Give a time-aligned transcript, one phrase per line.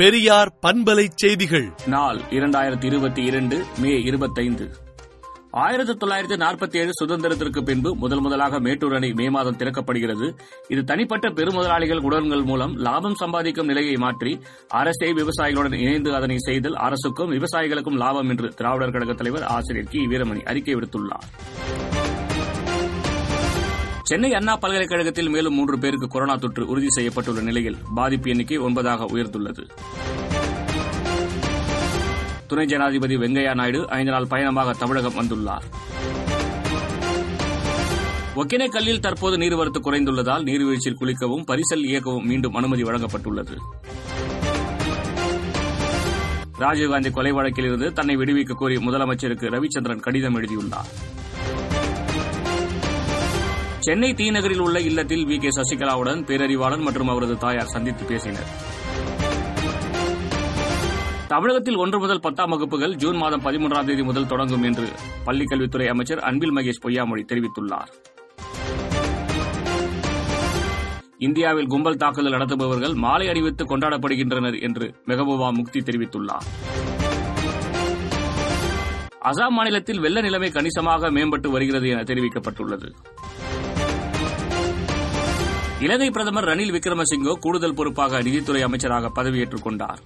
[0.00, 1.72] பெரியார் பண்பலை செய்திகள்.
[1.86, 4.70] நாள் இரண்டாயிரத்தி இருபத்தி இரண்டு மே இருபத்தைந்து.
[5.50, 10.38] ஆயிரத்தி தொள்ளாயிரத்தி நாற்பத்தி ஏழு சுதந்திரத்திற்கு பின்பு முதல் முதலாக மேட்டூர் அணை மே மாதம் திறக்கப்படுகிறது.
[10.68, 17.32] இது தனிப்பட்ட பெருமுதலாளிகள் உடன்கள் மூலம் லாபம் சம்பாதிக்கும் நிலையை மாற்றி அரசே விவசாயிகளுடன் இணைந்து அதனை செய்தல் அரசுக்கும்
[17.32, 20.06] விவசாயிகளுக்கும் லாபம் என்று திராவிடர் கழக தலைவர் ஆசிரியர் கி.
[20.06, 21.28] வீரமணி அறிக்கை விடுத்துள்ளார்.
[24.02, 29.70] சென்னை அண்ணா பல்கலைக்கழகத்தில் மேலும் மூன்று பேருக்கு கொரோனா தொற்று உறுதி செய்யப்பட்டுள்ள நிலையில் பாதிப்பு எண்ணிக்கை ஒன்பதாக உயர்ந்துள்ளது.
[32.46, 35.66] துணை ஜனாதிபதி வெங்கையா நாயுடு ஐந்து நாள் பயணமாக தமிழகம் வந்துள்ளார்.
[38.34, 43.56] ஒகேனக்கல்லில் தற்போது நீர்வரத்து குறைந்துள்ளதால் நீர்வீழ்ச்சியில் குளிக்கவும் பரிசல் இயக்கவும் மீண்டும் அனுமதி வழங்கப்பட்டுள்ளது.
[46.58, 50.90] ராஜீவ்காந்தி கொலை வழக்கில் இருந்து தன்னை விடுவிக்க கோரி முதலமைச்சருக்கு ரவிச்சந்திரன் கடிதம் எழுதியுள்ளார்.
[53.84, 58.50] சென்னை தீநகரில் உள்ள இல்லத்தில் வி கே சசிகலாவுடன் பேரறிவாளன் மற்றும் அவரது தாயார் சந்தித்து பேசினர்.
[61.28, 64.86] தமிழகத்தில் ஒன்று முதல் பத்தாம் வகுப்புகள் ஜூன் மாதம் பதிமூன்றாம் தேதி முதல் தொடங்கும் என்று
[65.26, 67.90] பள்ளிக்கல்வித்துறை அமைச்சர் அன்பில் மகேஷ் பொய்யாமொழி தெரிவித்துள்ளார்.
[71.18, 76.46] இந்தியாவில் கும்பல் தாக்குதல் நடத்துபவர்கள் மாலை அணிவித்து கொண்டாடப்படுகின்றனர் என்று மெகபூபா முக்தி தெரிவித்துள்ளார்.
[79.30, 82.88] அசாம் மாநிலத்தில் வெள்ள நிலைமை கணிசமாக மேம்பட்டு வருகிறது என தெரிவிக்கப்பட்டுள்ளது.
[85.80, 90.00] இலங்கை பிரதமர் ரணில் விக்ரமசிங்கோ கூடுதல் பொறுப்பாக நிதித்துறை அமைச்சராக பதவியேற்றுக் கொண்டார்.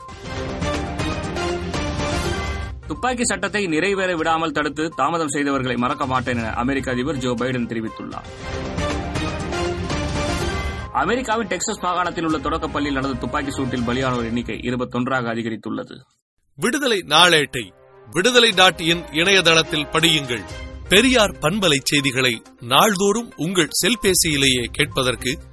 [2.86, 8.28] துப்பாக்கி சட்டத்தை நிறைவேற விடாமல் தடுத்து தாமதம் செய்தவர்களை மறக்க மாட்டேன் என அமெரிக்க அதிபர் ஜோ பைடன் தெரிவித்துள்ளார்.
[10.92, 15.96] அமெரிக்காவின் டெக்சாஸ் மாகாணத்தில் உள்ள தொடக்கப்பள்ளியில் நடந்த துப்பாக்கி சூட்டில் பலியானோர் எண்ணிக்கை இருபத்தொன்றாக அதிகரித்துள்ளது.
[16.56, 17.64] விடுதலை நாளேட்டை
[18.14, 20.44] விடுதலை டாட் இன் இணையதளத்தில் படியுங்கள்.
[20.88, 25.52] பெரியார் பண்பலை செய்திகளை நாள்தோறும் உங்கள் செல்பேசியிலேயே கேட்பதற்கு